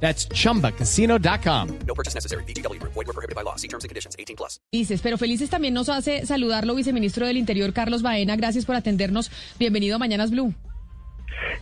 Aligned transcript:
That's 0.00 0.28
chumbacasino.com. 0.28 1.68
No 1.86 1.94
purchase 1.94 2.14
necessary. 2.14 2.44
BGW. 2.44 2.80
Void 2.82 2.94
were 2.94 3.12
prohibited 3.12 3.34
by 3.34 3.42
law. 3.42 3.56
See 3.56 3.68
terms 3.68 3.84
and 3.84 3.88
conditions. 3.88 4.14
18 4.18 4.36
plus. 4.36 4.60
Felices, 4.70 5.00
pero 5.02 5.18
felices 5.18 5.50
también 5.50 5.74
nos 5.74 5.88
hace 5.88 6.24
saludarlo, 6.26 6.74
viceministro 6.74 7.26
del 7.26 7.36
Interior, 7.36 7.72
Carlos 7.72 8.02
Baena. 8.02 8.36
Gracias 8.36 8.64
por 8.64 8.76
atendernos. 8.76 9.30
Bienvenido 9.58 9.96
a 9.96 9.98
Mañanas 9.98 10.30
Blue. 10.30 10.54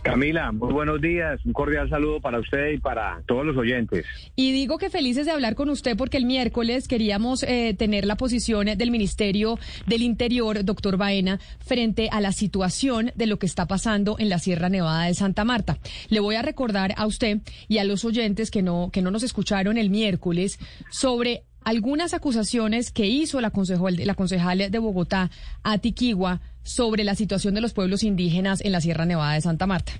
Camila, 0.01 0.51
muy 0.51 0.71
buenos 0.71 1.01
días. 1.01 1.43
Un 1.45 1.53
cordial 1.53 1.89
saludo 1.89 2.21
para 2.21 2.39
usted 2.39 2.71
y 2.73 2.77
para 2.77 3.21
todos 3.25 3.45
los 3.45 3.57
oyentes. 3.57 4.05
Y 4.35 4.51
digo 4.51 4.77
que 4.77 4.89
felices 4.89 5.25
de 5.25 5.31
hablar 5.31 5.55
con 5.55 5.69
usted 5.69 5.97
porque 5.97 6.17
el 6.17 6.25
miércoles 6.25 6.87
queríamos 6.87 7.43
eh, 7.43 7.75
tener 7.77 8.05
la 8.05 8.15
posición 8.15 8.65
del 8.77 8.91
Ministerio 8.91 9.59
del 9.85 10.01
Interior, 10.01 10.63
doctor 10.63 10.97
Baena, 10.97 11.39
frente 11.59 12.09
a 12.11 12.21
la 12.21 12.31
situación 12.31 13.11
de 13.15 13.27
lo 13.27 13.39
que 13.39 13.45
está 13.45 13.67
pasando 13.67 14.17
en 14.19 14.29
la 14.29 14.39
Sierra 14.39 14.69
Nevada 14.69 15.05
de 15.05 15.13
Santa 15.13 15.43
Marta. 15.43 15.77
Le 16.09 16.19
voy 16.19 16.35
a 16.35 16.41
recordar 16.41 16.93
a 16.97 17.05
usted 17.05 17.39
y 17.67 17.79
a 17.79 17.83
los 17.83 18.05
oyentes 18.05 18.51
que 18.51 18.61
no, 18.61 18.89
que 18.91 19.01
no 19.01 19.11
nos 19.11 19.23
escucharon 19.23 19.77
el 19.77 19.89
miércoles 19.89 20.59
sobre 20.89 21.43
algunas 21.65 22.13
acusaciones 22.13 22.91
que 22.91 23.07
hizo 23.07 23.41
la, 23.41 23.49
concejal, 23.49 23.97
la 23.97 24.13
concejal 24.13 24.71
de 24.71 24.79
Bogotá, 24.79 25.29
Atiquigua, 25.63 26.39
sobre 26.63 27.03
la 27.03 27.15
situación 27.15 27.53
de 27.55 27.61
los 27.61 27.73
pueblos 27.73 28.03
indígenas 28.03 28.63
en 28.63 28.71
la 28.71 28.81
Sierra 28.81 29.05
Nevada 29.05 29.33
de 29.33 29.41
Santa 29.41 29.67
Marta. 29.67 29.93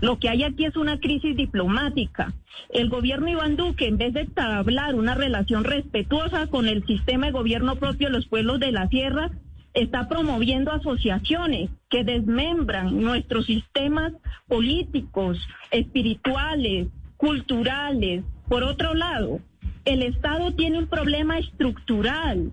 Lo 0.00 0.18
que 0.18 0.28
hay 0.28 0.44
aquí 0.44 0.64
es 0.64 0.76
una 0.76 1.00
crisis 1.00 1.36
diplomática. 1.36 2.32
El 2.70 2.88
gobierno 2.88 3.28
Iván 3.28 3.56
Duque, 3.56 3.88
en 3.88 3.98
vez 3.98 4.14
de 4.14 4.22
establecer 4.22 4.94
una 4.94 5.14
relación 5.14 5.64
respetuosa 5.64 6.46
con 6.46 6.68
el 6.68 6.86
sistema 6.86 7.26
de 7.26 7.32
gobierno 7.32 7.76
propio 7.76 8.08
de 8.08 8.14
los 8.14 8.26
pueblos 8.26 8.60
de 8.60 8.72
la 8.72 8.88
sierra, 8.88 9.30
está 9.74 10.08
promoviendo 10.08 10.72
asociaciones 10.72 11.70
que 11.90 12.04
desmembran 12.04 13.00
nuestros 13.00 13.46
sistemas 13.46 14.12
políticos, 14.48 15.38
espirituales, 15.70 16.88
culturales. 17.16 18.24
Por 18.48 18.62
otro 18.62 18.94
lado, 18.94 19.40
el 19.84 20.02
Estado 20.02 20.54
tiene 20.54 20.78
un 20.78 20.86
problema 20.86 21.38
estructural 21.38 22.52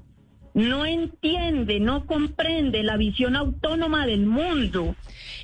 no 0.58 0.88
entiende, 0.88 1.80
no 1.80 2.08
comprende 2.08 2.82
la 2.82 2.98
visión 2.98 3.36
autónoma 3.36 4.08
del 4.08 4.26
mundo. 4.26 4.96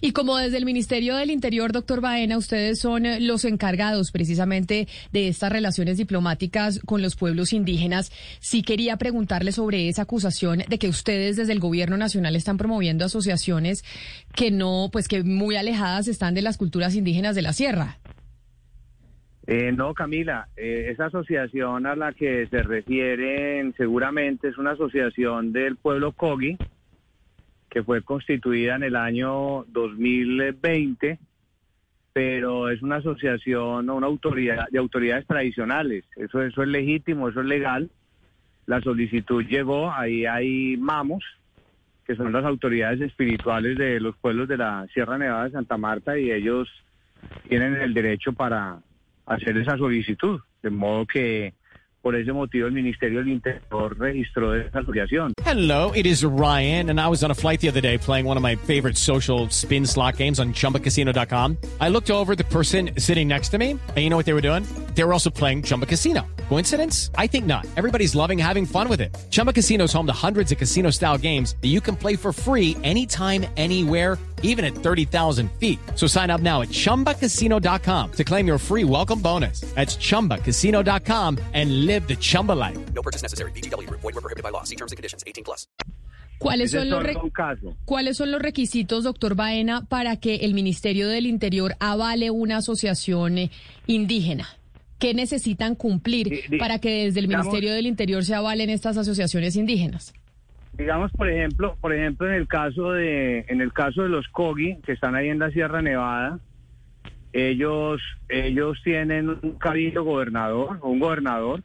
Y 0.01 0.11
como 0.11 0.37
desde 0.37 0.57
el 0.57 0.65
Ministerio 0.65 1.15
del 1.15 1.29
Interior, 1.29 1.71
doctor 1.71 2.01
Baena, 2.01 2.35
ustedes 2.35 2.79
son 2.79 3.05
eh, 3.05 3.19
los 3.19 3.45
encargados 3.45 4.11
precisamente 4.11 4.87
de 5.11 5.27
estas 5.27 5.51
relaciones 5.51 5.97
diplomáticas 5.97 6.79
con 6.79 7.03
los 7.03 7.15
pueblos 7.15 7.53
indígenas, 7.53 8.11
sí 8.39 8.63
quería 8.63 8.97
preguntarle 8.97 9.51
sobre 9.51 9.87
esa 9.87 10.01
acusación 10.01 10.63
de 10.67 10.79
que 10.79 10.89
ustedes 10.89 11.35
desde 11.35 11.53
el 11.53 11.59
gobierno 11.59 11.95
nacional 11.95 12.35
están 12.35 12.57
promoviendo 12.57 13.05
asociaciones 13.05 13.85
que 14.33 14.49
no, 14.49 14.89
pues 14.91 15.07
que 15.07 15.23
muy 15.23 15.57
alejadas 15.57 16.07
están 16.07 16.33
de 16.33 16.41
las 16.41 16.57
culturas 16.57 16.95
indígenas 16.95 17.35
de 17.35 17.43
la 17.43 17.53
sierra. 17.53 17.99
Eh, 19.45 19.73
no, 19.73 19.93
Camila, 19.93 20.47
eh, 20.55 20.87
esa 20.91 21.07
asociación 21.07 21.85
a 21.85 21.95
la 21.95 22.13
que 22.13 22.47
se 22.47 22.63
refieren 22.63 23.73
seguramente 23.75 24.47
es 24.47 24.57
una 24.57 24.71
asociación 24.71 25.51
del 25.51 25.75
pueblo 25.75 26.13
Kogi, 26.13 26.57
que 27.69 27.83
fue 27.83 28.03
constituida 28.03 28.75
en 28.75 28.83
el 28.83 28.95
año 28.95 29.65
2020, 29.67 31.19
pero 32.13 32.69
es 32.69 32.81
una 32.81 32.97
asociación 32.97 33.89
o 33.89 33.95
una 33.95 34.07
autoridad 34.07 34.67
de 34.69 34.79
autoridades 34.79 35.27
tradicionales. 35.27 36.05
Eso, 36.15 36.41
eso 36.41 36.63
es 36.63 36.69
legítimo, 36.69 37.27
eso 37.27 37.41
es 37.41 37.47
legal. 37.47 37.89
La 38.65 38.79
solicitud 38.79 39.43
llegó, 39.43 39.91
ahí 39.91 40.25
hay 40.25 40.77
mamos, 40.77 41.25
que 42.05 42.15
son 42.15 42.31
las 42.31 42.45
autoridades 42.45 43.01
espirituales 43.01 43.77
de 43.77 43.99
los 43.99 44.15
pueblos 44.15 44.47
de 44.47 44.57
la 44.57 44.87
Sierra 44.93 45.17
Nevada 45.17 45.45
de 45.45 45.51
Santa 45.51 45.75
Marta, 45.75 46.17
y 46.17 46.31
ellos 46.31 46.69
tienen 47.49 47.75
el 47.75 47.93
derecho 47.93 48.31
para 48.31 48.79
hacer 49.25 49.57
esa 49.57 49.77
solicitud. 49.77 50.39
De 50.61 50.69
modo 50.69 51.05
que 51.05 51.53
por 52.03 52.15
ese 52.15 52.33
motivo 52.33 52.67
el 52.67 52.73
Ministerio 52.73 53.19
del 53.19 53.29
Interior 53.29 53.97
registró 53.97 54.53
esa 54.53 54.79
asociación. 54.79 55.33
Hello, 55.45 55.91
it 55.95 56.05
is 56.05 56.23
Ryan, 56.23 56.89
and 56.89 56.99
I 56.99 57.07
was 57.07 57.23
on 57.23 57.31
a 57.31 57.33
flight 57.33 57.61
the 57.61 57.69
other 57.69 57.81
day 57.81 57.97
playing 57.97 58.27
one 58.27 58.35
of 58.35 58.43
my 58.43 58.57
favorite 58.57 58.97
social 58.97 59.49
spin 59.49 59.85
slot 59.85 60.17
games 60.17 60.37
on 60.39 60.51
chumbacasino.com. 60.53 61.57
I 61.79 61.87
looked 61.89 62.11
over 62.11 62.35
the 62.35 62.43
person 62.43 62.91
sitting 62.97 63.29
next 63.29 63.49
to 63.49 63.57
me, 63.57 63.71
and 63.71 63.97
you 63.97 64.09
know 64.09 64.17
what 64.17 64.25
they 64.25 64.33
were 64.33 64.41
doing? 64.41 64.65
They 64.95 65.03
were 65.05 65.13
also 65.13 65.29
playing 65.29 65.63
Chumba 65.63 65.85
Casino. 65.85 66.27
Coincidence? 66.49 67.09
I 67.15 67.25
think 67.25 67.45
not. 67.45 67.65
Everybody's 67.77 68.15
loving 68.15 68.37
having 68.37 68.65
fun 68.65 68.89
with 68.89 68.99
it. 68.99 69.15
Chumba 69.31 69.53
Casino 69.53 69.85
is 69.85 69.93
home 69.93 70.05
to 70.07 70.13
hundreds 70.13 70.51
of 70.51 70.57
casino 70.57 70.89
style 70.91 71.17
games 71.17 71.55
that 71.61 71.69
you 71.69 71.79
can 71.79 71.95
play 71.95 72.17
for 72.17 72.33
free 72.33 72.75
anytime, 72.83 73.45
anywhere 73.55 74.17
even 74.43 74.63
at 74.65 74.75
30,000 74.75 75.49
feet. 75.59 75.79
So 75.95 76.05
sign 76.05 76.29
up 76.29 76.41
now 76.41 76.61
at 76.61 76.69
ChumbaCasino.com 76.69 78.11
to 78.11 78.23
claim 78.23 78.45
your 78.45 78.59
free 78.59 78.83
welcome 78.83 79.19
bonus. 79.19 79.61
That's 79.73 79.97
ChumbaCasino.com 79.97 81.39
and 81.53 81.85
live 81.87 82.07
the 82.07 82.15
Chumba 82.15 82.51
life. 82.53 82.77
No 82.93 83.01
purchase 83.01 83.23
necessary. 83.23 83.51
BGW. 83.53 83.89
Void 83.89 84.03
were 84.13 84.21
prohibited 84.21 84.43
by 84.43 84.51
law. 84.51 84.63
See 84.63 84.75
terms 84.75 84.91
and 84.91 84.97
conditions. 84.97 85.23
18 85.25 85.43
plus. 85.43 85.67
¿Cuáles 86.39 86.71
son, 86.71 86.89
los. 86.89 87.05
¿Cuáles 87.85 88.17
son 88.17 88.31
los 88.31 88.41
requisitos, 88.41 89.05
doctor 89.05 89.33
Baena, 89.33 89.85
para 89.85 90.17
que 90.17 90.35
el 90.37 90.53
Ministerio 90.53 91.07
del 91.07 91.25
Interior 91.25 91.77
avale 91.79 92.31
una 92.31 92.57
asociación 92.57 93.37
eh, 93.37 93.51
indígena? 93.87 94.49
¿Qué 94.99 95.13
necesitan 95.13 95.75
cumplir 95.75 96.43
para 96.59 96.79
que 96.79 97.05
desde 97.05 97.21
el 97.21 97.27
digamos- 97.27 97.45
Ministerio 97.45 97.73
del 97.73 97.87
Interior 97.87 98.25
se 98.25 98.35
avalen 98.35 98.69
estas 98.69 98.97
asociaciones 98.97 99.55
indígenas? 99.55 100.13
Digamos, 100.77 101.11
por 101.11 101.29
ejemplo, 101.29 101.77
por 101.79 101.93
ejemplo, 101.93 102.27
en 102.27 102.33
el 102.33 102.47
caso 102.47 102.93
de, 102.93 103.45
en 103.47 103.61
el 103.61 103.71
caso 103.71 104.01
de 104.03 104.09
los 104.09 104.27
Kogi, 104.29 104.77
que 104.83 104.93
están 104.93 105.15
ahí 105.15 105.29
en 105.29 105.39
la 105.39 105.51
Sierra 105.51 105.81
Nevada, 105.81 106.39
ellos, 107.31 108.01
ellos 108.27 108.79
tienen 108.83 109.29
un 109.29 109.57
cabildo 109.59 110.03
gobernador, 110.03 110.79
un 110.81 110.99
gobernador, 110.99 111.63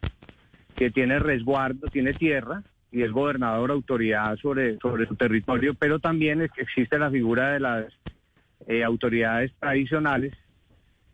que 0.76 0.90
tiene 0.90 1.18
resguardo, 1.18 1.88
tiene 1.88 2.12
tierra, 2.14 2.62
y 2.92 3.02
es 3.02 3.10
gobernador 3.10 3.70
autoridad 3.70 4.36
sobre, 4.36 4.78
sobre 4.78 5.06
su 5.06 5.16
territorio, 5.16 5.74
pero 5.74 5.98
también 5.98 6.42
existe 6.56 6.98
la 6.98 7.10
figura 7.10 7.52
de 7.52 7.60
las 7.60 7.86
eh, 8.66 8.84
autoridades 8.84 9.52
tradicionales, 9.58 10.34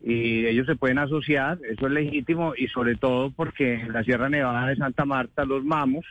y 0.01 0.45
ellos 0.45 0.67
se 0.67 0.75
pueden 0.75 0.99
asociar, 0.99 1.59
eso 1.69 1.87
es 1.87 1.93
legítimo, 1.93 2.53
y 2.55 2.67
sobre 2.67 2.95
todo 2.95 3.31
porque 3.31 3.75
en 3.75 3.93
la 3.93 4.03
Sierra 4.03 4.29
Nevada 4.29 4.67
de 4.67 4.75
Santa 4.75 5.05
Marta, 5.05 5.45
los 5.45 5.63
mamos, 5.63 6.05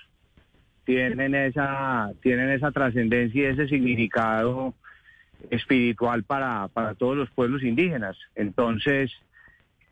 tienen 0.84 1.34
esa 1.34 2.10
tienen 2.22 2.50
esa 2.50 2.70
trascendencia 2.70 3.42
y 3.42 3.52
ese 3.52 3.68
significado 3.68 4.74
espiritual 5.50 6.24
para, 6.24 6.68
para 6.68 6.94
todos 6.94 7.16
los 7.16 7.30
pueblos 7.30 7.62
indígenas. 7.62 8.16
Entonces, 8.34 9.12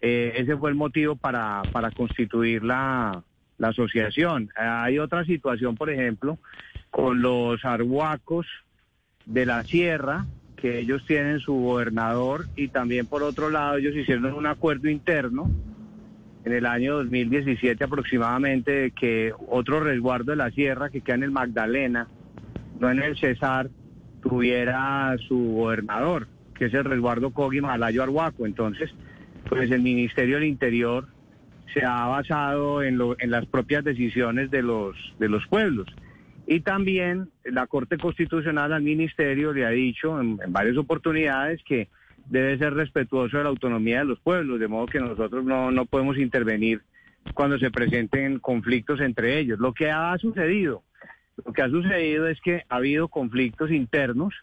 eh, 0.00 0.32
ese 0.36 0.56
fue 0.56 0.70
el 0.70 0.76
motivo 0.76 1.16
para, 1.16 1.62
para 1.72 1.90
constituir 1.90 2.64
la, 2.64 3.22
la 3.58 3.68
asociación. 3.68 4.50
Hay 4.56 4.98
otra 4.98 5.24
situación, 5.24 5.76
por 5.76 5.90
ejemplo, 5.90 6.38
con 6.90 7.22
los 7.22 7.64
arhuacos 7.64 8.46
de 9.26 9.46
la 9.46 9.62
sierra, 9.64 10.26
que 10.56 10.78
ellos 10.78 11.04
tienen 11.06 11.40
su 11.40 11.54
gobernador 11.54 12.46
y 12.56 12.68
también 12.68 13.06
por 13.06 13.22
otro 13.22 13.50
lado 13.50 13.76
ellos 13.76 13.96
hicieron 13.96 14.32
un 14.32 14.46
acuerdo 14.46 14.88
interno 14.88 15.50
en 16.44 16.52
el 16.52 16.66
año 16.66 16.96
2017 16.96 17.84
aproximadamente 17.84 18.90
que 18.92 19.32
otro 19.48 19.80
resguardo 19.80 20.32
de 20.32 20.36
la 20.36 20.50
sierra 20.50 20.90
que 20.90 21.00
queda 21.00 21.16
en 21.16 21.22
el 21.24 21.30
Magdalena, 21.30 22.08
no 22.80 22.90
en 22.90 23.00
el 23.02 23.16
Cesar, 23.16 23.70
tuviera 24.22 25.16
su 25.28 25.38
gobernador, 25.54 26.26
que 26.54 26.66
es 26.66 26.74
el 26.74 26.84
resguardo 26.84 27.30
Cogi 27.30 27.60
Malayo 27.60 28.02
Arhuaco. 28.02 28.46
Entonces, 28.46 28.90
pues 29.48 29.70
el 29.70 29.82
Ministerio 29.82 30.36
del 30.36 30.44
Interior 30.48 31.06
se 31.74 31.84
ha 31.84 32.06
basado 32.06 32.82
en, 32.82 32.98
lo- 32.98 33.16
en 33.18 33.30
las 33.30 33.46
propias 33.46 33.84
decisiones 33.84 34.50
de 34.50 34.62
los, 34.62 34.96
de 35.18 35.28
los 35.28 35.46
pueblos. 35.46 35.86
Y 36.46 36.60
también 36.60 37.30
la 37.44 37.66
Corte 37.66 37.98
Constitucional 37.98 38.72
al 38.72 38.82
Ministerio 38.82 39.52
le 39.52 39.64
ha 39.64 39.70
dicho 39.70 40.20
en, 40.20 40.38
en 40.44 40.52
varias 40.52 40.76
oportunidades 40.76 41.62
que 41.64 41.88
debe 42.26 42.58
ser 42.58 42.74
respetuoso 42.74 43.36
de 43.36 43.44
la 43.44 43.50
autonomía 43.50 44.00
de 44.00 44.04
los 44.06 44.20
pueblos, 44.20 44.60
de 44.60 44.68
modo 44.68 44.86
que 44.86 45.00
nosotros 45.00 45.44
no, 45.44 45.70
no 45.70 45.86
podemos 45.86 46.18
intervenir 46.18 46.82
cuando 47.34 47.58
se 47.58 47.70
presenten 47.70 48.38
conflictos 48.38 49.00
entre 49.00 49.38
ellos. 49.38 49.58
Lo 49.58 49.72
que 49.72 49.90
ha 49.90 50.16
sucedido, 50.18 50.82
lo 51.44 51.52
que 51.52 51.62
ha 51.62 51.68
sucedido 51.68 52.26
es 52.26 52.40
que 52.40 52.64
ha 52.68 52.76
habido 52.76 53.08
conflictos 53.08 53.70
internos 53.70 54.34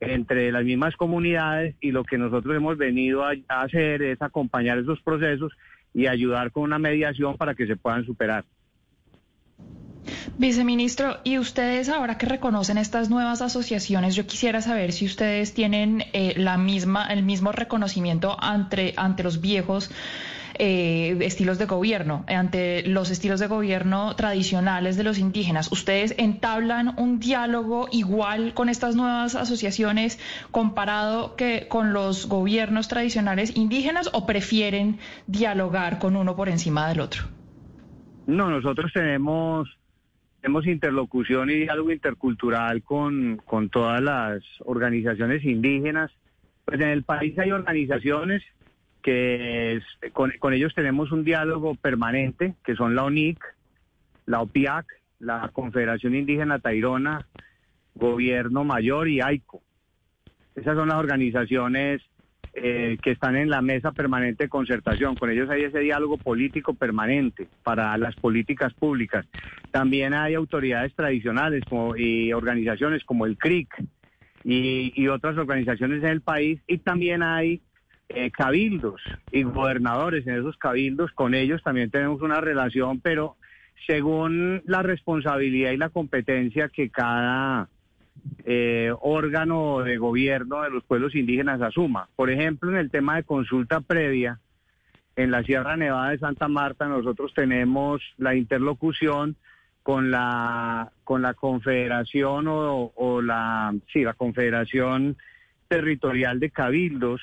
entre 0.00 0.52
las 0.52 0.64
mismas 0.64 0.96
comunidades 0.96 1.74
y 1.80 1.90
lo 1.90 2.04
que 2.04 2.18
nosotros 2.18 2.54
hemos 2.54 2.78
venido 2.78 3.24
a, 3.24 3.34
hacer 3.48 4.02
es 4.02 4.22
acompañar 4.22 4.78
esos 4.78 5.00
procesos 5.02 5.52
y 5.94 6.06
ayudar 6.06 6.52
con 6.52 6.64
una 6.64 6.78
mediación 6.78 7.36
para 7.36 7.54
que 7.54 7.66
se 7.66 7.76
puedan 7.76 8.04
superar. 8.04 8.44
Viceministro, 10.36 11.18
y 11.24 11.38
ustedes 11.38 11.88
ahora 11.88 12.18
que 12.18 12.26
reconocen 12.26 12.78
estas 12.78 13.10
nuevas 13.10 13.42
asociaciones, 13.42 14.14
yo 14.14 14.26
quisiera 14.26 14.60
saber 14.60 14.92
si 14.92 15.06
ustedes 15.06 15.54
tienen 15.54 16.04
eh, 16.12 16.34
la 16.36 16.58
misma, 16.58 17.06
el 17.06 17.22
mismo 17.22 17.52
reconocimiento 17.52 18.36
ante, 18.38 18.94
ante 18.96 19.22
los 19.22 19.40
viejos 19.40 19.90
eh, 20.60 21.16
estilos 21.20 21.58
de 21.58 21.66
gobierno, 21.66 22.24
ante 22.26 22.82
los 22.82 23.10
estilos 23.10 23.38
de 23.38 23.46
gobierno 23.46 24.16
tradicionales 24.16 24.96
de 24.96 25.04
los 25.04 25.18
indígenas. 25.18 25.70
¿Ustedes 25.70 26.14
entablan 26.18 26.94
un 26.98 27.20
diálogo 27.20 27.86
igual 27.92 28.54
con 28.54 28.68
estas 28.68 28.96
nuevas 28.96 29.36
asociaciones 29.36 30.18
comparado 30.50 31.36
que 31.36 31.68
con 31.68 31.92
los 31.92 32.26
gobiernos 32.26 32.88
tradicionales 32.88 33.56
indígenas 33.56 34.10
o 34.12 34.26
prefieren 34.26 34.98
dialogar 35.28 36.00
con 36.00 36.16
uno 36.16 36.34
por 36.34 36.48
encima 36.48 36.88
del 36.88 37.00
otro? 37.00 37.24
No, 38.26 38.50
nosotros 38.50 38.90
tenemos, 38.92 39.68
tenemos 40.40 40.66
interlocución 40.66 41.50
y 41.50 41.54
diálogo 41.54 41.90
intercultural 41.90 42.82
con, 42.82 43.40
con 43.44 43.68
todas 43.68 44.00
las 44.00 44.42
organizaciones 44.60 45.44
indígenas. 45.44 46.10
Pues 46.64 46.80
en 46.80 46.88
el 46.88 47.02
país 47.02 47.38
hay 47.38 47.50
organizaciones 47.50 48.42
que 49.02 49.80
con, 50.12 50.52
ellos 50.52 50.74
tenemos 50.74 51.12
un 51.12 51.24
diálogo 51.24 51.74
permanente, 51.74 52.54
que 52.64 52.74
son 52.74 52.94
la 52.94 53.04
ONIC, 53.04 53.42
la 54.26 54.42
OPIAC, 54.42 54.86
la 55.18 55.50
Confederación 55.52 56.14
Indígena 56.14 56.58
Tairona, 56.58 57.26
Gobierno 57.94 58.64
Mayor 58.64 59.08
y 59.08 59.20
AICO. 59.20 59.62
Esas 60.54 60.76
son 60.76 60.88
las 60.88 60.98
organizaciones 60.98 62.02
eh, 62.62 62.98
que 63.02 63.12
están 63.12 63.36
en 63.36 63.50
la 63.50 63.62
mesa 63.62 63.92
permanente 63.92 64.44
de 64.44 64.48
concertación. 64.48 65.14
Con 65.14 65.30
ellos 65.30 65.48
hay 65.50 65.64
ese 65.64 65.80
diálogo 65.80 66.18
político 66.18 66.74
permanente 66.74 67.48
para 67.62 67.96
las 67.98 68.14
políticas 68.16 68.74
públicas. 68.74 69.26
También 69.70 70.14
hay 70.14 70.34
autoridades 70.34 70.94
tradicionales 70.94 71.62
y 71.96 72.32
organizaciones 72.32 73.04
como 73.04 73.26
el 73.26 73.36
CRIC 73.36 73.68
y, 74.44 74.92
y 74.94 75.08
otras 75.08 75.36
organizaciones 75.36 76.02
en 76.02 76.10
el 76.10 76.20
país. 76.20 76.60
Y 76.66 76.78
también 76.78 77.22
hay 77.22 77.60
eh, 78.10 78.30
cabildos 78.30 79.02
y 79.30 79.42
gobernadores 79.42 80.26
en 80.26 80.36
esos 80.36 80.56
cabildos, 80.56 81.12
con 81.12 81.34
ellos 81.34 81.62
también 81.62 81.90
tenemos 81.90 82.22
una 82.22 82.40
relación, 82.40 83.00
pero 83.00 83.36
según 83.86 84.62
la 84.64 84.82
responsabilidad 84.82 85.72
y 85.72 85.76
la 85.76 85.90
competencia 85.90 86.70
que 86.70 86.88
cada 86.88 87.68
eh, 88.44 88.92
órgano 89.00 89.80
de 89.80 89.98
gobierno 89.98 90.62
de 90.62 90.70
los 90.70 90.84
pueblos 90.84 91.14
indígenas 91.14 91.60
asuma. 91.60 92.08
Por 92.16 92.30
ejemplo, 92.30 92.70
en 92.70 92.76
el 92.76 92.90
tema 92.90 93.16
de 93.16 93.24
consulta 93.24 93.80
previa, 93.80 94.40
en 95.16 95.30
la 95.30 95.42
Sierra 95.42 95.76
Nevada 95.76 96.10
de 96.10 96.18
Santa 96.18 96.48
Marta 96.48 96.86
nosotros 96.86 97.34
tenemos 97.34 98.00
la 98.16 98.36
interlocución 98.36 99.36
con 99.82 100.10
la 100.10 100.92
con 101.02 101.22
la 101.22 101.34
confederación 101.34 102.46
o, 102.48 103.20
la 103.22 103.74
sí 103.92 104.04
la 104.04 104.14
confederación 104.14 105.16
territorial 105.66 106.38
de 106.40 106.50
cabildos 106.50 107.20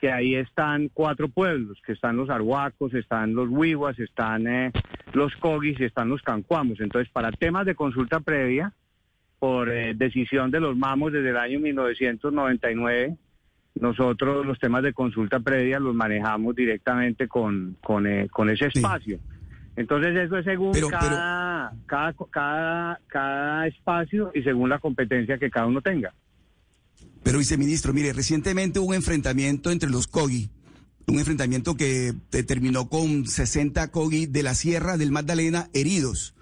que 0.00 0.10
ahí 0.10 0.34
están 0.34 0.90
cuatro 0.92 1.28
pueblos, 1.28 1.80
que 1.86 1.92
están 1.92 2.16
los 2.16 2.28
arhuacos, 2.28 2.92
están 2.94 3.34
los 3.34 3.48
huihuas, 3.48 3.98
están 3.98 4.46
eh, 4.46 4.72
los 5.12 5.34
cogis 5.36 5.80
y 5.80 5.84
están 5.84 6.10
los 6.10 6.20
cancuamos. 6.20 6.80
Entonces, 6.80 7.10
para 7.10 7.30
temas 7.32 7.64
de 7.64 7.74
consulta 7.74 8.20
previa, 8.20 8.72
por 9.44 9.68
eh, 9.68 9.92
decisión 9.94 10.50
de 10.50 10.58
los 10.58 10.74
mamos 10.74 11.12
desde 11.12 11.28
el 11.28 11.36
año 11.36 11.60
1999, 11.60 13.14
nosotros 13.74 14.46
los 14.46 14.58
temas 14.58 14.82
de 14.82 14.94
consulta 14.94 15.38
previa 15.38 15.78
los 15.78 15.94
manejamos 15.94 16.56
directamente 16.56 17.28
con, 17.28 17.76
con, 17.82 18.06
eh, 18.06 18.26
ese 18.50 18.68
espacio. 18.68 19.18
Entonces 19.76 20.16
eso 20.16 20.38
es 20.38 20.46
según 20.46 20.72
cada, 20.88 21.74
cada, 21.84 22.14
cada, 22.30 23.00
cada 23.06 23.66
espacio 23.66 24.30
y 24.32 24.40
según 24.40 24.70
la 24.70 24.78
competencia 24.78 25.36
que 25.36 25.50
cada 25.50 25.66
uno 25.66 25.82
tenga. 25.82 26.14
Pero 27.22 27.36
viceministro, 27.36 27.92
mire, 27.92 28.14
recientemente 28.14 28.78
hubo 28.78 28.88
un 28.88 28.94
enfrentamiento 28.94 29.70
entre 29.70 29.90
los 29.90 30.06
COGI, 30.06 30.48
un 31.06 31.18
enfrentamiento 31.18 31.76
que 31.76 32.14
terminó 32.46 32.88
con 32.88 33.26
60 33.26 33.90
COGI 33.90 34.24
de 34.24 34.42
la 34.42 34.54
Sierra 34.54 34.96
del 34.96 35.12
Magdalena 35.12 35.68
heridos 35.74 36.34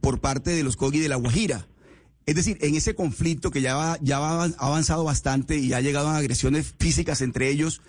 por 0.00 0.20
parte 0.20 0.50
de 0.50 0.64
los 0.64 0.76
COGI 0.76 0.98
de 0.98 1.08
la 1.08 1.14
Guajira. 1.14 1.68
Es 2.28 2.34
decir, 2.34 2.58
en 2.60 2.74
ese 2.74 2.94
conflicto 2.94 3.50
que 3.50 3.62
ya, 3.62 3.74
va, 3.74 3.96
ya 4.02 4.18
ha 4.18 4.44
avanzado 4.58 5.02
bastante 5.02 5.56
y 5.56 5.72
ha 5.72 5.80
llegado 5.80 6.08
a 6.08 6.18
agresiones 6.18 6.76
físicas 6.78 7.22
entre 7.22 7.48
ellos, 7.48 7.80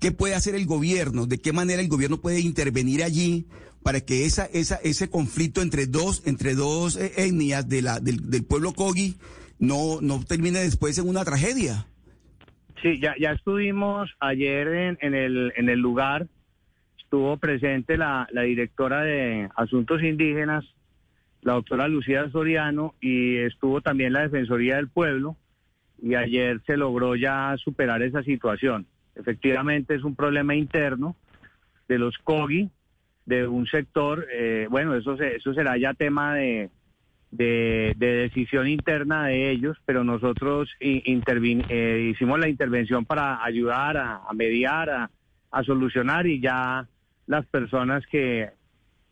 ¿qué 0.00 0.12
puede 0.12 0.34
hacer 0.34 0.54
el 0.54 0.66
gobierno? 0.66 1.24
¿De 1.24 1.38
qué 1.38 1.54
manera 1.54 1.80
el 1.80 1.88
gobierno 1.88 2.20
puede 2.20 2.40
intervenir 2.40 3.02
allí 3.02 3.46
para 3.82 4.02
que 4.02 4.26
esa, 4.26 4.44
esa, 4.52 4.74
ese 4.84 5.08
conflicto 5.08 5.62
entre 5.62 5.86
dos, 5.86 6.22
entre 6.26 6.54
dos 6.54 6.98
eh, 6.98 7.10
etnias 7.16 7.70
de 7.70 7.80
la, 7.80 7.98
del, 7.98 8.28
del 8.30 8.44
pueblo 8.44 8.74
Kogi 8.74 9.16
no, 9.58 10.02
no 10.02 10.22
termine 10.22 10.58
después 10.58 10.98
en 10.98 11.08
una 11.08 11.24
tragedia? 11.24 11.86
Sí, 12.82 13.00
ya, 13.00 13.14
ya 13.18 13.32
estuvimos 13.32 14.10
ayer 14.20 14.98
en, 15.00 15.14
el, 15.14 15.54
en 15.56 15.70
el 15.70 15.80
lugar, 15.80 16.26
estuvo 16.98 17.38
presente 17.38 17.96
la 17.96 18.28
directora 18.44 19.04
de 19.04 19.48
Asuntos 19.56 20.02
Indígenas, 20.02 20.66
la 21.42 21.54
doctora 21.54 21.88
Lucía 21.88 22.28
Soriano, 22.30 22.94
y 23.00 23.36
estuvo 23.36 23.80
también 23.80 24.12
la 24.12 24.22
Defensoría 24.22 24.76
del 24.76 24.88
Pueblo, 24.88 25.36
y 26.02 26.14
ayer 26.14 26.60
se 26.66 26.76
logró 26.76 27.16
ya 27.16 27.54
superar 27.56 28.02
esa 28.02 28.22
situación. 28.22 28.86
Efectivamente 29.14 29.94
es 29.94 30.04
un 30.04 30.14
problema 30.14 30.54
interno 30.54 31.16
de 31.88 31.98
los 31.98 32.18
COGI, 32.18 32.70
de 33.24 33.46
un 33.46 33.66
sector, 33.66 34.26
eh, 34.32 34.66
bueno, 34.70 34.94
eso, 34.94 35.14
eso 35.14 35.54
será 35.54 35.76
ya 35.76 35.94
tema 35.94 36.34
de, 36.34 36.70
de, 37.30 37.94
decisión 37.98 38.68
interna 38.68 39.26
de 39.26 39.50
ellos, 39.50 39.76
pero 39.84 40.04
nosotros 40.04 40.70
eh, 40.80 41.02
hicimos 42.10 42.38
la 42.38 42.48
intervención 42.48 43.04
para 43.04 43.44
ayudar 43.44 43.96
a, 43.96 44.22
mediar, 44.34 44.90
a, 45.50 45.62
solucionar 45.64 46.26
y 46.26 46.40
ya 46.40 46.86
las 47.26 47.46
personas 47.46 48.06
que 48.06 48.50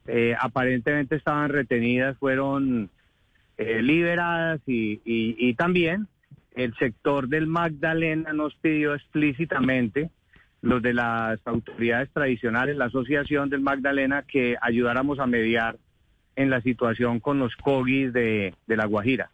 eh, 0.07 0.35
aparentemente 0.39 1.17
estaban 1.17 1.49
retenidas 1.49 2.17
fueron 2.19 2.91
eh, 3.57 3.83
liberadas 3.83 4.61
y, 4.67 5.55
también 5.55 6.09
el 6.55 6.75
sector 6.77 7.29
del 7.29 7.47
Magdalena 7.47 8.33
nos 8.33 8.55
pidió 8.57 8.95
explícitamente 8.95 10.11
los 10.61 10.83
de 10.83 10.95
las 10.95 11.39
autoridades 11.47 12.11
tradicionales, 12.13 12.77
la 12.77 12.87
asociación 12.87 13.51
del 13.51 13.61
Magdalena, 13.61 14.23
que 14.23 14.57
ayudáramos 14.61 15.19
a 15.19 15.27
mediar 15.27 15.77
en 16.37 16.51
la 16.51 16.61
situación 16.63 17.21
con 17.21 17.39
los 17.39 17.55
COGIs 17.57 18.13
de, 18.13 18.55
La 18.67 18.87
Guajira. 18.87 19.31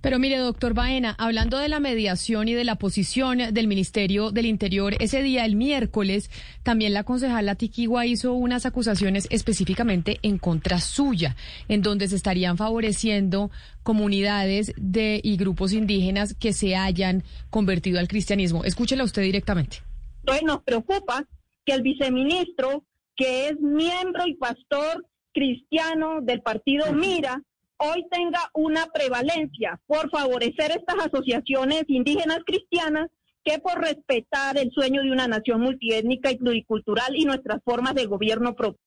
Pero 0.00 0.18
mire, 0.18 0.38
doctor 0.38 0.74
Baena, 0.74 1.14
hablando 1.18 1.58
de 1.58 1.68
la 1.68 1.80
mediación 1.80 2.48
y 2.48 2.54
de 2.54 2.64
la 2.64 2.76
posición 2.76 3.38
del 3.52 3.66
Ministerio 3.66 4.30
del 4.30 4.46
Interior, 4.46 4.94
ese 5.00 5.22
día, 5.22 5.44
el 5.44 5.56
miércoles, 5.56 6.30
también 6.62 6.94
la 6.94 7.02
concejala 7.02 7.56
Tiquigua 7.56 8.06
hizo 8.06 8.32
unas 8.32 8.64
acusaciones 8.64 9.26
específicamente 9.30 10.18
en 10.22 10.38
contra 10.38 10.78
suya, 10.78 11.34
en 11.68 11.82
donde 11.82 12.06
se 12.06 12.16
estarían 12.16 12.56
favoreciendo 12.56 13.50
comunidades 13.82 14.72
de, 14.76 15.20
y 15.22 15.36
grupos 15.36 15.72
indígenas 15.72 16.34
que 16.34 16.52
se 16.52 16.76
hayan 16.76 17.24
convertido 17.50 17.98
al 17.98 18.06
cristianismo. 18.06 18.64
Escúchela 18.64 19.02
usted 19.02 19.22
directamente. 19.22 19.78
Entonces 20.20 20.44
nos 20.44 20.62
preocupa 20.62 21.24
que 21.64 21.72
el 21.72 21.82
viceministro, 21.82 22.84
que 23.16 23.48
es 23.48 23.60
miembro 23.60 24.26
y 24.26 24.34
pastor 24.34 25.06
cristiano 25.32 26.20
del 26.22 26.40
partido 26.40 26.92
Mira 26.92 27.42
hoy 27.78 28.06
tenga 28.10 28.50
una 28.54 28.86
prevalencia 28.86 29.80
por 29.86 30.10
favorecer 30.10 30.72
estas 30.72 31.06
asociaciones 31.06 31.84
indígenas 31.88 32.40
cristianas 32.46 33.08
que 33.44 33.58
por 33.58 33.80
respetar 33.80 34.58
el 34.58 34.70
sueño 34.72 35.02
de 35.02 35.12
una 35.12 35.28
nación 35.28 35.60
multiétnica 35.60 36.30
y 36.30 36.36
pluricultural 36.36 37.16
y 37.16 37.24
nuestras 37.24 37.62
formas 37.64 37.94
de 37.94 38.06
gobierno 38.06 38.54
propio. 38.54 38.80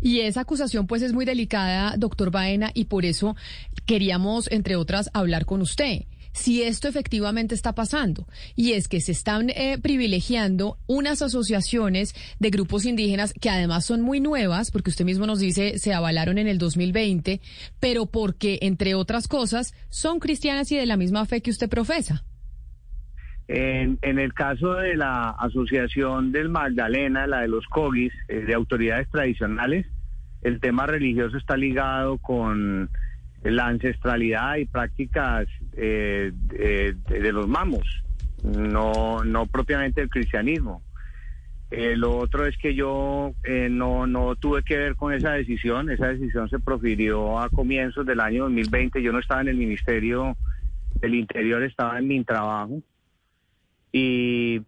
Y 0.00 0.20
esa 0.20 0.40
acusación 0.40 0.86
pues 0.86 1.02
es 1.02 1.12
muy 1.12 1.24
delicada, 1.24 1.96
doctor 1.98 2.30
Baena, 2.30 2.70
y 2.72 2.86
por 2.86 3.04
eso 3.04 3.36
queríamos, 3.84 4.50
entre 4.50 4.76
otras, 4.76 5.10
hablar 5.12 5.44
con 5.44 5.60
usted 5.60 6.04
si 6.34 6.62
esto 6.62 6.88
efectivamente 6.88 7.54
está 7.54 7.74
pasando. 7.74 8.26
Y 8.56 8.72
es 8.72 8.88
que 8.88 9.00
se 9.00 9.12
están 9.12 9.48
eh, 9.50 9.78
privilegiando 9.80 10.76
unas 10.86 11.22
asociaciones 11.22 12.14
de 12.38 12.50
grupos 12.50 12.84
indígenas 12.84 13.32
que 13.40 13.48
además 13.48 13.86
son 13.86 14.02
muy 14.02 14.20
nuevas, 14.20 14.70
porque 14.70 14.90
usted 14.90 15.04
mismo 15.04 15.26
nos 15.26 15.38
dice 15.38 15.78
se 15.78 15.94
avalaron 15.94 16.36
en 16.36 16.48
el 16.48 16.58
2020, 16.58 17.40
pero 17.80 18.06
porque, 18.06 18.58
entre 18.62 18.94
otras 18.94 19.28
cosas, 19.28 19.74
son 19.88 20.18
cristianas 20.18 20.70
y 20.72 20.76
de 20.76 20.86
la 20.86 20.96
misma 20.96 21.24
fe 21.24 21.40
que 21.40 21.50
usted 21.50 21.70
profesa. 21.70 22.24
En, 23.46 23.98
el 24.02 24.32
caso 24.32 24.74
de 24.74 24.96
la 24.96 25.30
Asociación 25.30 26.32
del 26.32 26.48
Magdalena, 26.48 27.26
la 27.26 27.42
de 27.42 27.48
los 27.48 27.66
COGIS, 27.66 28.12
eh, 28.28 28.40
de 28.40 28.54
autoridades 28.54 29.08
tradicionales, 29.10 29.86
el 30.42 30.60
tema 30.60 30.86
religioso 30.86 31.36
está 31.36 31.56
ligado 31.56 32.18
con 32.18 32.90
la 33.50 33.66
ancestralidad 33.66 34.56
y 34.56 34.64
prácticas 34.64 35.46
eh, 35.76 36.32
de, 36.48 37.32
los 37.32 37.46
mamos, 37.46 38.02
no, 38.42 39.22
no 39.24 39.46
propiamente 39.46 40.00
el 40.00 40.08
cristianismo. 40.08 40.82
Eh, 41.70 41.96
lo 41.96 42.16
otro 42.16 42.46
es 42.46 42.56
que 42.56 42.74
yo 42.74 43.34
eh, 43.42 43.68
no, 43.70 44.06
no 44.06 44.36
tuve 44.36 44.62
que 44.62 44.76
ver 44.76 44.96
con 44.96 45.12
esa 45.12 45.32
decisión. 45.32 45.90
Esa 45.90 46.08
decisión 46.08 46.48
se 46.48 46.58
profirió 46.58 47.40
a 47.40 47.48
comienzos 47.48 48.06
del 48.06 48.20
año 48.20 48.44
2020. 48.44 49.02
Yo 49.02 49.12
no 49.12 49.18
estaba 49.18 49.40
en 49.40 49.48
el 49.48 49.56
Ministerio 49.56 50.36
del 51.00 51.14
Interior, 51.16 51.62
estaba 51.62 51.98
en 51.98 52.06
mi 52.06 52.22
trabajo. 52.24 52.80
Y 53.92 54.62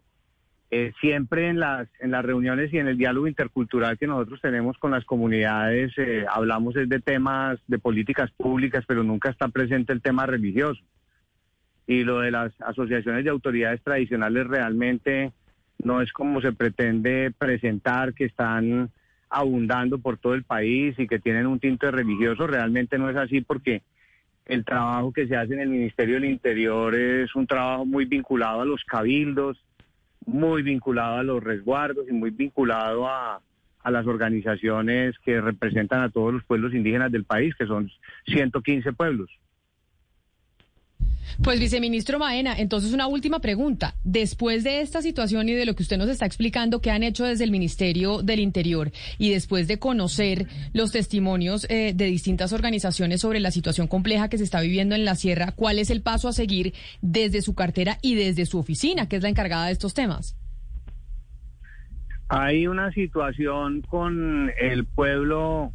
eh, 0.69 0.91
siempre 0.99 1.47
en 1.47 1.59
las, 1.59 1.87
en 1.99 2.11
las 2.11 2.25
reuniones 2.25 2.73
y 2.73 2.77
en 2.77 2.87
el 2.87 2.97
diálogo 2.97 3.27
intercultural 3.27 3.97
que 3.97 4.07
nosotros 4.07 4.41
tenemos 4.41 4.77
con 4.77 4.91
las 4.91 5.05
comunidades, 5.05 5.93
eh, 5.97 6.25
hablamos 6.29 6.73
de 6.73 6.99
temas 6.99 7.59
de 7.67 7.79
políticas 7.79 8.31
públicas, 8.31 8.83
pero 8.85 9.03
nunca 9.03 9.29
está 9.29 9.47
presente 9.47 9.93
el 9.93 10.01
tema 10.01 10.25
religioso. 10.25 10.81
Y 11.85 12.03
lo 12.03 12.19
de 12.19 12.31
las 12.31 12.51
asociaciones 12.59 13.23
de 13.23 13.29
autoridades 13.29 13.81
tradicionales 13.81 14.45
realmente 14.47 15.31
no 15.83 16.01
es 16.01 16.11
como 16.11 16.41
se 16.41 16.51
pretende 16.51 17.31
presentar, 17.37 18.13
que 18.13 18.25
están 18.25 18.89
abundando 19.29 19.99
por 19.99 20.17
todo 20.17 20.33
el 20.33 20.43
país 20.43 20.97
y 20.97 21.07
que 21.07 21.19
tienen 21.19 21.47
un 21.47 21.59
tinte 21.59 21.91
religioso. 21.91 22.45
Realmente 22.45 22.97
no 22.97 23.09
es 23.09 23.15
así 23.15 23.39
porque 23.39 23.83
el 24.45 24.65
trabajo 24.65 25.13
que 25.13 25.27
se 25.27 25.35
hace 25.35 25.53
en 25.53 25.61
el 25.61 25.69
Ministerio 25.69 26.15
del 26.15 26.25
Interior 26.25 26.95
es 26.95 27.35
un 27.35 27.47
trabajo 27.47 27.85
muy 27.85 28.05
vinculado 28.05 28.61
a 28.61 28.65
los 28.65 28.83
cabildos, 28.83 29.63
muy 30.27 30.61
vinculado 30.61 31.15
a 31.17 31.23
los 31.23 31.43
resguardos 31.43 32.07
y 32.07 32.13
muy 32.13 32.29
vinculado 32.29 33.07
a, 33.07 33.41
a 33.81 33.91
las 33.91 34.05
organizaciones 34.05 35.17
que 35.19 35.41
representan 35.41 36.01
a 36.01 36.09
todos 36.09 36.33
los 36.33 36.43
pueblos 36.43 36.73
indígenas 36.73 37.11
del 37.11 37.23
país, 37.23 37.55
que 37.55 37.65
son 37.65 37.89
115 38.27 38.93
pueblos. 38.93 39.29
Pues 41.43 41.59
viceministro 41.59 42.19
Maena, 42.19 42.55
entonces 42.57 42.93
una 42.93 43.07
última 43.07 43.39
pregunta. 43.39 43.95
Después 44.03 44.63
de 44.63 44.81
esta 44.81 45.01
situación 45.01 45.49
y 45.49 45.53
de 45.53 45.65
lo 45.65 45.75
que 45.75 45.83
usted 45.83 45.97
nos 45.97 46.09
está 46.09 46.25
explicando 46.25 46.81
que 46.81 46.91
han 46.91 47.03
hecho 47.03 47.25
desde 47.25 47.43
el 47.43 47.51
Ministerio 47.51 48.21
del 48.21 48.39
Interior 48.39 48.91
y 49.17 49.31
después 49.31 49.67
de 49.67 49.79
conocer 49.79 50.47
los 50.73 50.91
testimonios 50.91 51.65
eh, 51.69 51.93
de 51.95 52.05
distintas 52.05 52.53
organizaciones 52.53 53.21
sobre 53.21 53.39
la 53.39 53.51
situación 53.51 53.87
compleja 53.87 54.29
que 54.29 54.37
se 54.37 54.43
está 54.43 54.61
viviendo 54.61 54.95
en 54.95 55.05
la 55.05 55.15
sierra, 55.15 55.51
¿cuál 55.55 55.79
es 55.79 55.89
el 55.89 56.01
paso 56.01 56.27
a 56.27 56.33
seguir 56.33 56.73
desde 57.01 57.41
su 57.41 57.55
cartera 57.55 57.97
y 58.01 58.15
desde 58.15 58.45
su 58.45 58.59
oficina, 58.59 59.07
que 59.07 59.17
es 59.17 59.23
la 59.23 59.29
encargada 59.29 59.67
de 59.67 59.73
estos 59.73 59.93
temas? 59.93 60.35
Hay 62.29 62.67
una 62.67 62.91
situación 62.91 63.81
con 63.83 64.51
el 64.59 64.85
pueblo 64.85 65.71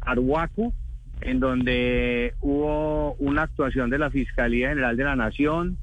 Arhuacu, 0.00 0.74
en 1.20 1.40
donde 1.40 2.34
hubo 2.40 3.14
una 3.14 3.42
actuación 3.42 3.90
de 3.90 3.98
la 3.98 4.10
Fiscalía 4.10 4.70
General 4.70 4.96
de 4.96 5.04
la 5.04 5.16
Nación. 5.16 5.78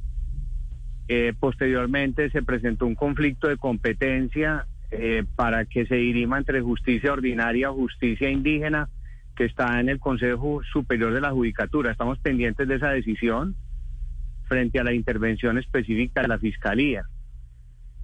Eh, 1.08 1.34
posteriormente 1.40 2.30
se 2.32 2.42
presentó 2.42 2.86
un 2.86 2.96
conflicto 2.96 3.48
de 3.48 3.58
competencia 3.58 4.66
eh, 4.92 5.24
para 5.36 5.66
que 5.66 5.86
se 5.86 5.96
dirima 5.96 6.38
entre 6.38 6.62
justicia 6.62 7.14
ordinaria 7.14 7.72
o 7.72 7.76
justicia 7.76 8.30
indígena, 8.30 8.90
que 9.36 9.46
está 9.46 9.80
en 9.80 9.90
el 9.90 10.00
Consejo 10.00 10.62
Superior 10.64 11.14
de 11.14 11.22
la 11.22 11.32
Judicatura. 11.32 11.92
Estamos 11.92 12.18
pendientes 12.20 12.68
de 12.68 12.76
esa 12.76 12.90
decisión 12.90 13.56
frente 14.48 14.80
a 14.80 14.84
la 14.84 14.94
intervención 14.94 15.58
específica 15.58 16.22
de 16.22 16.28
la 16.28 16.40
Fiscalía. 16.40 17.04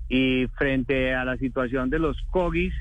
Y 0.09 0.47
frente 0.57 1.15
a 1.15 1.23
la 1.23 1.37
situación 1.37 1.89
de 1.89 1.99
los 1.99 2.21
COGIS, 2.31 2.73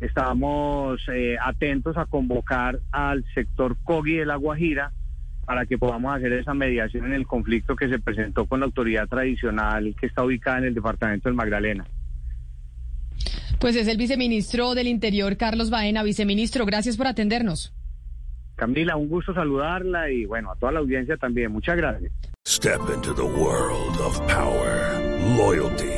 estamos 0.00 1.00
eh, 1.12 1.36
atentos 1.40 1.96
a 1.96 2.06
convocar 2.06 2.80
al 2.92 3.24
sector 3.34 3.76
COGI 3.84 4.18
de 4.18 4.26
La 4.26 4.36
Guajira 4.36 4.92
para 5.44 5.64
que 5.64 5.78
podamos 5.78 6.14
hacer 6.14 6.32
esa 6.34 6.52
mediación 6.54 7.06
en 7.06 7.14
el 7.14 7.26
conflicto 7.26 7.74
que 7.74 7.88
se 7.88 7.98
presentó 7.98 8.46
con 8.46 8.60
la 8.60 8.66
autoridad 8.66 9.08
tradicional 9.08 9.94
que 9.98 10.06
está 10.06 10.22
ubicada 10.22 10.58
en 10.58 10.64
el 10.64 10.74
departamento 10.74 11.28
del 11.28 11.36
Magdalena. 11.36 11.86
Pues 13.58 13.74
es 13.74 13.88
el 13.88 13.96
viceministro 13.96 14.74
del 14.74 14.86
Interior, 14.86 15.36
Carlos 15.36 15.70
Baena. 15.70 16.02
Viceministro, 16.02 16.64
gracias 16.64 16.96
por 16.96 17.06
atendernos. 17.06 17.74
Camila, 18.54 18.96
un 18.96 19.08
gusto 19.08 19.32
saludarla 19.32 20.10
y 20.10 20.26
bueno, 20.26 20.50
a 20.52 20.56
toda 20.56 20.72
la 20.72 20.80
audiencia 20.80 21.16
también. 21.16 21.50
Muchas 21.50 21.76
gracias. 21.76 22.12
Step 22.46 22.80
into 22.94 23.14
the 23.14 23.22
world 23.22 24.00
of 24.00 24.18
power, 24.26 24.98
loyalty, 25.36 25.97